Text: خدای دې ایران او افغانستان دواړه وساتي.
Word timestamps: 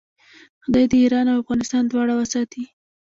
خدای 0.63 0.85
دې 0.91 0.97
ایران 1.03 1.25
او 1.31 1.41
افغانستان 1.43 1.83
دواړه 1.85 2.13
وساتي. 2.15 2.63